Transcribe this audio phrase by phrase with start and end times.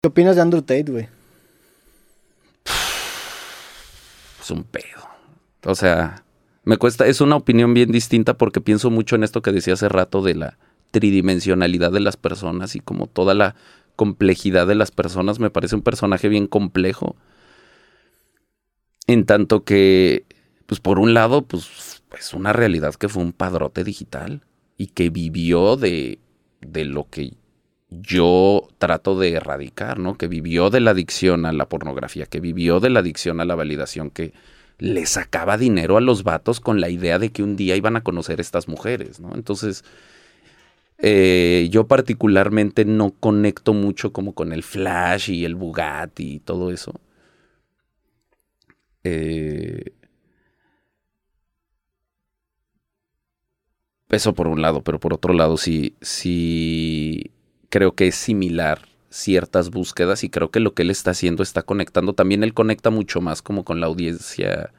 [0.00, 1.08] ¿Qué opinas de Andrew Tate, güey?
[4.40, 4.84] Es un pedo.
[5.64, 6.22] O sea,
[6.62, 9.88] me cuesta, es una opinión bien distinta porque pienso mucho en esto que decía hace
[9.88, 10.58] rato de la
[10.92, 13.56] tridimensionalidad de las personas y como toda la
[13.96, 15.40] complejidad de las personas.
[15.40, 17.16] Me parece un personaje bien complejo.
[19.08, 20.26] En tanto que,
[20.66, 24.44] pues por un lado, pues es una realidad que fue un padrote digital
[24.76, 26.20] y que vivió de,
[26.60, 27.32] de lo que
[27.90, 30.16] yo trato de erradicar, ¿no?
[30.16, 33.54] Que vivió de la adicción a la pornografía, que vivió de la adicción a la
[33.54, 34.32] validación, que
[34.78, 38.02] le sacaba dinero a los vatos con la idea de que un día iban a
[38.02, 39.34] conocer estas mujeres, ¿no?
[39.34, 39.84] Entonces,
[40.98, 46.70] eh, yo particularmente no conecto mucho como con el Flash y el Bugatti y todo
[46.70, 47.00] eso.
[49.04, 49.92] Eh,
[54.10, 57.30] eso por un lado, pero por otro lado sí, sí
[57.68, 61.62] creo que es similar ciertas búsquedas y creo que lo que él está haciendo está
[61.62, 62.12] conectando.
[62.12, 64.72] También él conecta mucho más como con la audiencia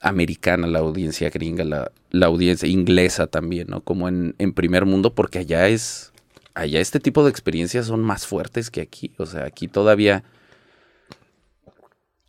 [0.00, 3.82] americana, la audiencia gringa, la, audiencia inglesa también, ¿no?
[3.82, 6.12] Como en, en, primer mundo, porque allá es,
[6.54, 9.12] allá este tipo de experiencias son más fuertes que aquí.
[9.18, 10.24] O sea, aquí todavía,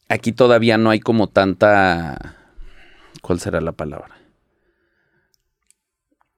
[0.07, 2.37] aquí todavía no hay como tanta,
[3.21, 4.22] ¿cuál será la palabra?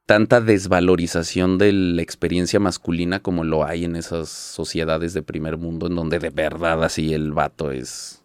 [0.06, 5.88] Tanta desvalorización de la experiencia masculina como lo hay en esas sociedades de primer mundo
[5.88, 8.22] en donde de verdad así el vato es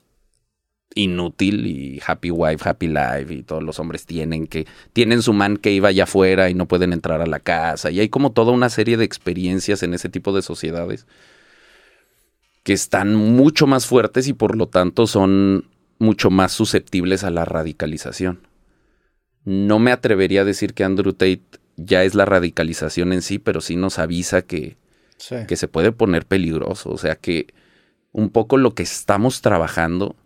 [0.95, 5.57] inútil y happy wife, happy life y todos los hombres tienen que tienen su man
[5.57, 8.53] que iba allá afuera y no pueden entrar a la casa y hay como toda
[8.53, 11.07] una serie de experiencias en ese tipo de sociedades
[12.63, 15.65] que están mucho más fuertes y por lo tanto son
[15.99, 18.41] mucho más susceptibles a la radicalización.
[19.45, 23.61] No me atrevería a decir que Andrew Tate ya es la radicalización en sí, pero
[23.61, 24.77] sí nos avisa que,
[25.47, 26.91] que se puede poner peligroso.
[26.91, 27.49] O sea que
[28.13, 30.17] un poco lo que estamos trabajando,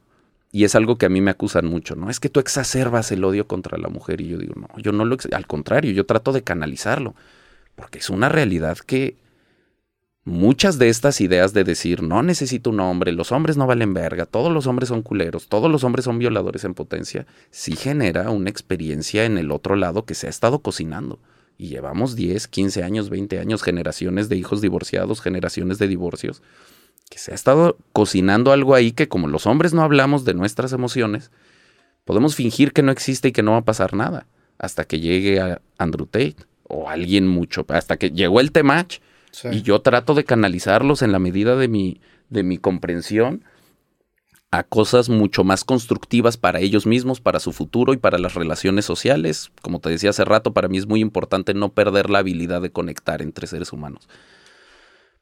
[0.50, 2.11] y es algo que a mí me acusan mucho, ¿no?
[2.11, 4.20] Es que tú exacerbas el odio contra la mujer.
[4.20, 7.14] Y yo digo, no, yo no lo, al contrario, yo trato de canalizarlo,
[7.74, 9.17] porque es una realidad que
[10.24, 14.27] muchas de estas ideas de decir, no necesito un hombre, los hombres no valen verga,
[14.27, 18.48] todos los hombres son culeros, todos los hombres son violadores en potencia, sí genera una
[18.48, 21.18] experiencia en el otro lado que se ha estado cocinando.
[21.56, 26.42] Y llevamos 10, 15 años, 20 años, generaciones de hijos divorciados, generaciones de divorcios,
[27.10, 30.72] que se ha estado cocinando algo ahí que como los hombres no hablamos de nuestras
[30.72, 31.30] emociones,
[32.04, 34.26] podemos fingir que no existe y que no va a pasar nada
[34.58, 38.98] hasta que llegue a Andrew Tate o alguien mucho, hasta que llegó el T-Match
[39.50, 42.00] y yo trato de canalizarlos en la medida de mi,
[42.30, 43.44] de mi comprensión
[44.58, 48.84] a cosas mucho más constructivas para ellos mismos, para su futuro y para las relaciones
[48.84, 49.50] sociales.
[49.62, 52.70] Como te decía hace rato, para mí es muy importante no perder la habilidad de
[52.70, 54.08] conectar entre seres humanos.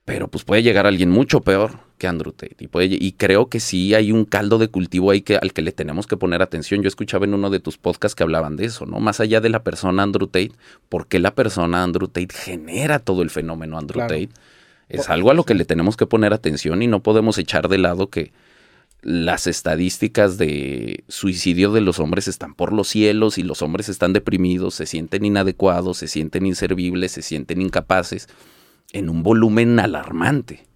[0.04, 2.56] Pero pues puede llegar alguien mucho peor que Andrew Tate.
[2.58, 5.62] Y, puede, y creo que sí hay un caldo de cultivo ahí que, al que
[5.62, 6.82] le tenemos que poner atención.
[6.82, 8.98] Yo escuchaba en uno de tus podcasts que hablaban de eso, ¿no?
[8.98, 10.52] Más allá de la persona Andrew Tate,
[10.88, 14.30] ¿por qué la persona Andrew Tate genera todo el fenómeno Andrew Tate?
[14.88, 17.78] Es algo a lo que le tenemos que poner atención y no podemos echar de
[17.78, 18.32] lado que,
[19.02, 24.12] las estadísticas de suicidio de los hombres están por los cielos y los hombres están
[24.12, 28.28] deprimidos, se sienten inadecuados, se sienten inservibles, se sienten incapaces,
[28.92, 30.66] en un volumen alarmante.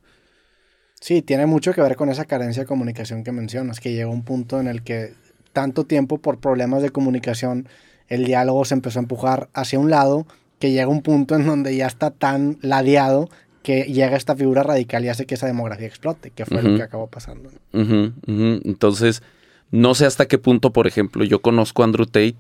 [1.01, 4.25] Sí, tiene mucho que ver con esa carencia de comunicación que mencionas, que llegó un
[4.25, 5.15] punto en el que
[5.53, 7.69] tanto tiempo por problemas de comunicación
[8.09, 10.27] el diálogo se empezó a empujar hacia un lado,
[10.59, 13.29] que llega un punto en donde ya está tan ladeado
[13.67, 16.85] que llega esta figura radical y hace que esa demografía explote, que fue lo que
[16.85, 17.51] acabó pasando.
[17.73, 19.25] Entonces,
[19.73, 22.37] no sé hasta qué punto, por ejemplo, yo conozco a Andrew Tate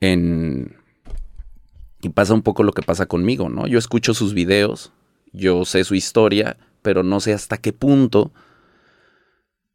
[0.00, 0.76] en...
[2.02, 3.66] Y pasa un poco lo que pasa conmigo, ¿no?
[3.66, 4.92] Yo escucho sus videos,
[5.32, 8.32] yo sé su historia, pero no sé hasta qué punto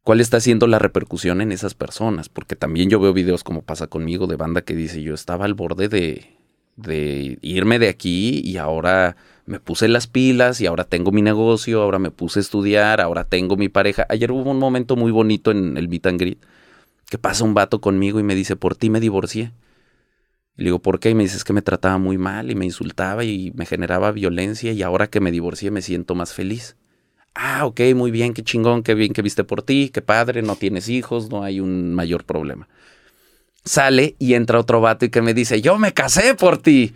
[0.04, 3.88] cuál está siendo la repercusión en esas personas, porque también yo veo videos como pasa
[3.88, 6.37] conmigo de banda que dice yo estaba al borde de,
[6.78, 9.16] de irme de aquí y ahora
[9.46, 13.24] me puse las pilas y ahora tengo mi negocio, ahora me puse a estudiar, ahora
[13.24, 14.06] tengo mi pareja.
[14.08, 16.38] Ayer hubo un momento muy bonito en el meet and greet
[17.08, 19.52] que pasa un vato conmigo y me dice, por ti me divorcié.
[20.56, 21.10] Y le digo, ¿por qué?
[21.10, 24.12] Y me dice, es que me trataba muy mal y me insultaba y me generaba
[24.12, 26.76] violencia y ahora que me divorcié me siento más feliz.
[27.34, 30.56] Ah, ok, muy bien, qué chingón, qué bien que viste por ti, qué padre, no
[30.56, 32.68] tienes hijos, no hay un mayor problema.
[33.68, 36.94] Sale y entra otro vato y que me dice, yo me casé por ti.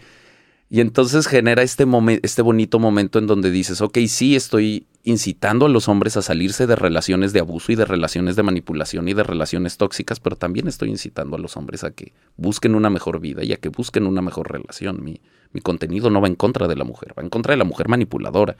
[0.70, 1.84] Y entonces genera este,
[2.22, 6.66] este bonito momento en donde dices, ok, sí, estoy incitando a los hombres a salirse
[6.66, 10.68] de relaciones de abuso y de relaciones de manipulación y de relaciones tóxicas, pero también
[10.68, 14.06] estoy incitando a los hombres a que busquen una mejor vida y a que busquen
[14.06, 15.04] una mejor relación.
[15.04, 15.20] Mi,
[15.52, 17.88] mi contenido no va en contra de la mujer, va en contra de la mujer
[17.88, 18.56] manipuladora.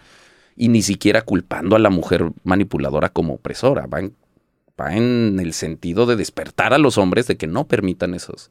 [0.54, 3.86] y ni siquiera culpando a la mujer manipuladora como opresora.
[3.86, 4.14] Va en,
[4.90, 8.50] en el sentido de despertar a los hombres de que no permitan esos,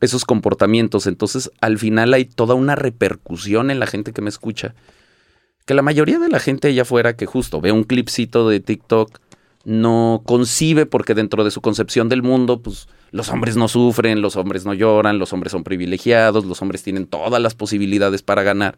[0.00, 1.06] esos comportamientos.
[1.06, 4.74] Entonces, al final hay toda una repercusión en la gente que me escucha.
[5.66, 9.18] Que la mayoría de la gente allá afuera que justo ve un clipcito de TikTok
[9.64, 14.34] no concibe porque dentro de su concepción del mundo, pues los hombres no sufren, los
[14.36, 18.76] hombres no lloran, los hombres son privilegiados, los hombres tienen todas las posibilidades para ganar.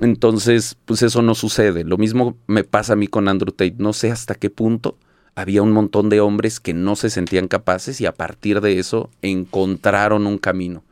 [0.00, 1.84] Entonces, pues eso no sucede.
[1.84, 3.76] Lo mismo me pasa a mí con Andrew Tate.
[3.78, 4.98] No sé hasta qué punto
[5.36, 9.10] había un montón de hombres que no se sentían capaces y a partir de eso
[9.22, 10.82] encontraron un camino.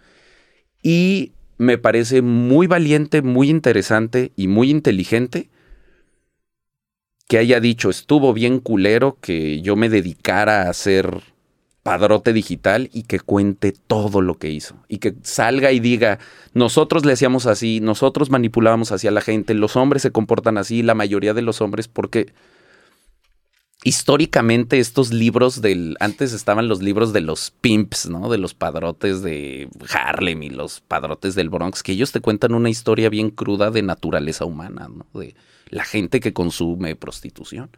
[0.82, 5.49] Y me parece muy valiente, muy interesante y muy inteligente
[7.26, 11.23] que haya dicho, estuvo bien culero que yo me dedicara a hacer
[11.82, 14.76] padrote digital y que cuente todo lo que hizo.
[14.88, 16.19] Y que salga y diga,
[16.52, 20.94] nosotros le hacíamos así, nosotros manipulábamos hacia la gente, los hombres se comportan así, la
[20.94, 22.32] mayoría de los hombres, porque
[23.84, 28.31] históricamente estos libros del, antes estaban los libros de los pimps, ¿no?
[28.31, 32.70] De los padrotes de Harlem y los padrotes del Bronx, que ellos te cuentan una
[32.70, 35.06] historia bien cruda de naturaleza humana, ¿no?
[35.19, 35.36] De
[35.69, 37.70] la gente que consume prostitución.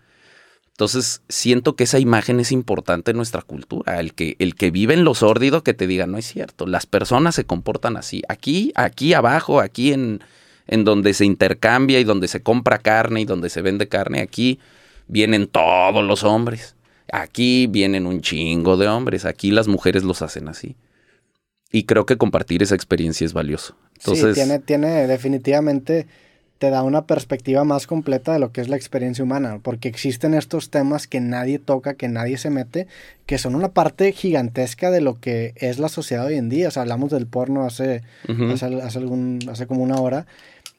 [0.70, 3.98] Entonces, siento que esa imagen es importante en nuestra cultura.
[3.98, 6.66] El que, el que vive en lo sórdido que te diga, no es cierto.
[6.66, 8.22] Las personas se comportan así.
[8.28, 10.20] Aquí, aquí abajo, aquí en,
[10.66, 14.60] en donde se intercambia y donde se compra carne y donde se vende carne, aquí
[15.06, 16.76] vienen todos los hombres.
[17.12, 19.24] Aquí vienen un chingo de hombres.
[19.24, 20.76] Aquí las mujeres los hacen así.
[21.72, 23.76] Y creo que compartir esa experiencia es valioso.
[23.96, 26.06] Entonces, sí, tiene, tiene definitivamente
[26.58, 30.32] te da una perspectiva más completa de lo que es la experiencia humana, porque existen
[30.34, 32.86] estos temas que nadie toca, que nadie se mete,
[33.26, 36.68] que son una parte gigantesca de lo que es la sociedad hoy en día.
[36.68, 40.26] O sea, hablamos del porno hace, hace, algún, hace como una hora.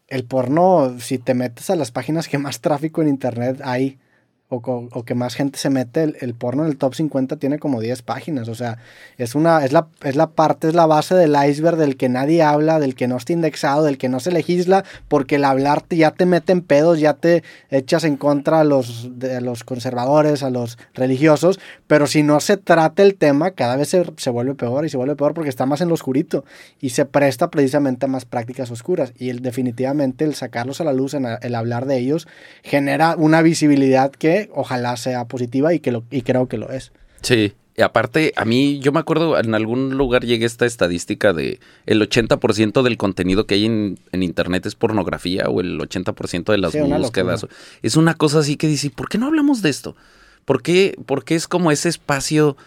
[0.08, 4.00] El porno, si te metes a las páginas que más tráfico en internet hay,
[4.50, 8.02] o, que más gente se mete, el, porno en el top 50 tiene como 10
[8.02, 8.48] páginas.
[8.48, 8.78] O sea,
[9.18, 12.42] es una, es la, es la parte, es la base del iceberg del que nadie
[12.44, 16.12] habla, del que no está indexado, del que no se legisla, porque el hablarte ya
[16.12, 20.50] te mete en pedos, ya te echas en contra a los, de los conservadores, a
[20.50, 24.90] los religiosos, pero si no se trata el tema, cada vez se, vuelve peor y
[24.90, 26.46] se vuelve peor porque está más en lo oscurito
[26.80, 29.12] y se presta precisamente a más prácticas oscuras.
[29.18, 32.30] Y el, definitivamente el sacarlos a la luz, el hablar de ellos,
[32.64, 36.92] genera una visibilidad que ojalá sea positiva y, que lo, y creo que lo es.
[37.22, 41.60] Sí, y aparte, a mí, yo me acuerdo, en algún lugar llegué esta estadística de
[41.86, 46.74] el 80% del contenido que hay en, internet es pornografía o el 80% de las
[46.74, 47.46] búsquedas.
[47.84, 49.96] Es una cosa así que dice, ¿por qué no hablamos de esto?
[50.44, 52.58] ¿Por qué, porque es como ese espacio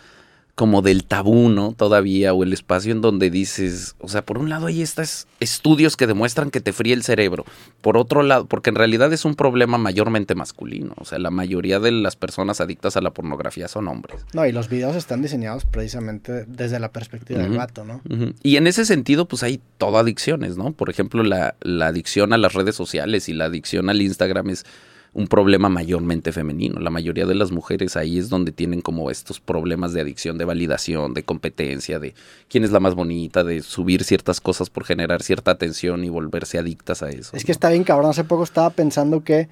[0.60, 1.72] como del tabú, ¿no?
[1.72, 5.96] Todavía, o el espacio en donde dices, o sea, por un lado hay estos estudios
[5.96, 7.46] que demuestran que te fríe el cerebro,
[7.80, 11.80] por otro lado, porque en realidad es un problema mayormente masculino, o sea, la mayoría
[11.80, 14.20] de las personas adictas a la pornografía son hombres.
[14.34, 18.02] No, y los videos están diseñados precisamente desde la perspectiva del vato, ¿no?
[18.42, 20.72] Y en ese sentido, pues hay todo adicciones, ¿no?
[20.72, 24.66] Por ejemplo, la, la adicción a las redes sociales y la adicción al Instagram es
[25.12, 26.80] un problema mayormente femenino.
[26.80, 30.44] La mayoría de las mujeres ahí es donde tienen como estos problemas de adicción, de
[30.44, 32.14] validación, de competencia, de
[32.48, 36.58] quién es la más bonita, de subir ciertas cosas por generar cierta atención y volverse
[36.58, 37.36] adictas a eso.
[37.36, 39.48] Es que está bien cabrón, hace poco estaba pensando que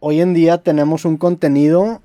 [0.00, 2.02] hoy en día tenemos un contenido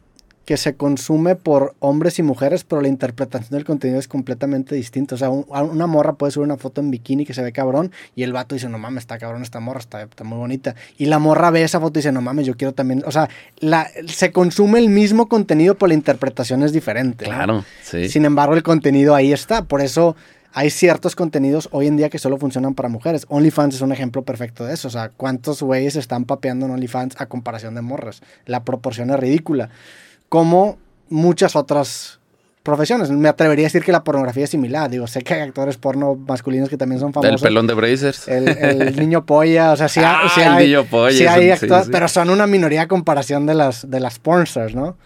[0.49, 5.13] que se consume por hombres y mujeres, pero la interpretación del contenido es completamente distinta.
[5.13, 8.23] O sea, una morra puede subir una foto en bikini que se ve cabrón y
[8.23, 10.73] el vato dice, no mames, está cabrón esta morra, está, está muy bonita.
[10.97, 13.03] Y la morra ve esa foto y dice, no mames, yo quiero también.
[13.05, 13.29] O sea,
[13.59, 17.25] la, se consume el mismo contenido, pero la interpretación es diferente.
[17.25, 18.09] Claro, sí.
[18.09, 19.65] Sin embargo, el contenido ahí está.
[19.65, 20.15] Por eso
[20.51, 23.27] hay ciertos contenidos hoy en día que solo funcionan para mujeres.
[23.29, 24.87] OnlyFans es un ejemplo perfecto de eso.
[24.87, 28.23] O sea, ¿cuántos güeyes están papeando en OnlyFans a comparación de morras?
[28.47, 29.69] La proporción es ridícula
[30.29, 30.77] como
[31.09, 32.19] muchas otras
[32.63, 33.09] profesiones.
[33.09, 34.89] Me atrevería a decir que la pornografía es similar.
[34.89, 37.41] Digo, sé que hay actores porno masculinos que también son famosos.
[37.41, 38.27] El pelón de Brazers.
[38.27, 42.07] El, niño polla, o sea, sí, hay, ah, el niño polla, sí hay actores, pero
[42.07, 44.97] son una minoría a comparación de las, de las pornstars, ¿no?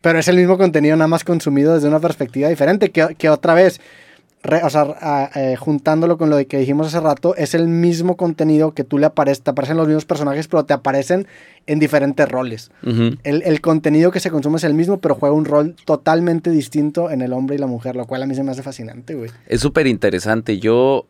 [0.00, 3.54] Pero es el mismo contenido nada más consumido desde una perspectiva diferente, que, que otra
[3.54, 3.80] vez
[4.44, 8.84] o sea, eh, juntándolo con lo que dijimos hace rato, es el mismo contenido que
[8.84, 11.26] tú le apareces, te aparecen los mismos personajes, pero te aparecen
[11.66, 12.70] en diferentes roles.
[13.24, 17.20] el, contenido que se consume es el mismo, pero juega un rol totalmente distinto en
[17.20, 19.30] el hombre y la mujer, lo cual a mí se me hace fascinante, güey.
[19.46, 20.58] Es súper interesante.
[20.58, 21.06] Yo,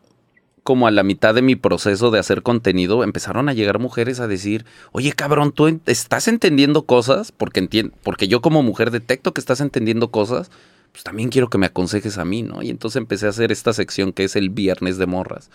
[0.63, 4.27] como a la mitad de mi proceso de hacer contenido, empezaron a llegar mujeres a
[4.27, 7.31] decir, oye, cabrón, ¿tú estás entendiendo cosas?
[7.31, 10.49] Porque, porque yo como mujer detecto que estás entendiendo cosas
[10.91, 12.61] pues también quiero que me aconsejes a mí, ¿no?
[12.61, 15.49] Y entonces empecé a hacer esta sección que es el viernes de morras,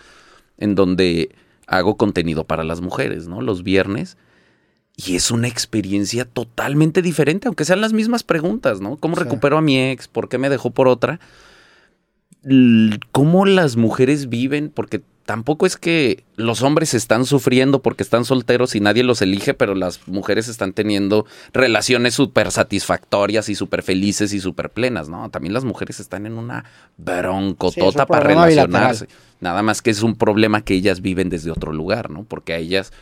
[0.57, 1.35] en donde
[1.67, 3.41] hago contenido para las mujeres, ¿no?
[3.41, 4.17] Los viernes.
[4.97, 8.97] Y es una experiencia totalmente diferente, aunque sean las mismas preguntas, ¿no?
[8.97, 10.07] ¿Cómo recupero a mi ex?
[10.07, 11.19] ¿Por qué me dejó por otra?
[13.11, 14.69] ¿Cómo las mujeres viven?
[14.69, 19.53] Porque tampoco es que los hombres están sufriendo porque están solteros y nadie los elige,
[19.55, 25.29] pero las mujeres están teniendo relaciones súper satisfactorias y súper felices y súper plenas, ¿no?
[25.31, 26.65] También las mujeres están en una
[26.97, 29.07] broncotota para relacionarse.
[29.41, 32.23] Nada más que es un problema que ellas viven desde otro lugar, ¿no?
[32.23, 32.93] Porque a ellas,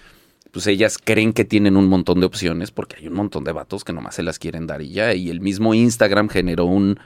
[0.51, 3.83] pues ellas creen que tienen un montón de opciones porque hay un montón de vatos
[3.83, 5.13] que nomás se las quieren dar y ya.
[5.13, 6.99] Y el mismo Instagram generó un,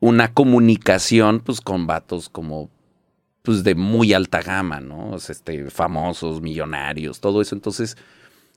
[0.00, 2.70] una comunicación, pues, con vatos como
[3.46, 5.14] pues de muy alta gama, ¿no?
[5.16, 7.54] este, famosos, millonarios, todo eso.
[7.54, 7.96] Entonces,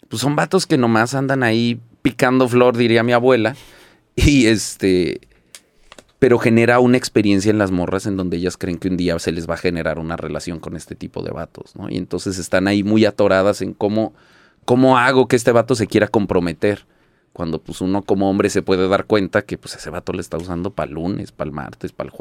[0.08, 3.56] pues son vatos que nomás andan ahí picando flor, diría mi abuela.
[4.16, 5.22] Y este,
[6.18, 9.32] pero genera una experiencia en las morras en donde ellas creen que un día se
[9.32, 11.90] les va a generar una relación con este tipo de vatos, ¿no?
[11.90, 14.14] Y entonces están ahí muy atoradas en cómo,
[14.66, 16.86] cómo hago que este vato se quiera comprometer.
[17.32, 20.36] Cuando pues uno como hombre se puede dar cuenta que pues ese vato le está
[20.36, 22.12] usando para lunes, para el martes, para el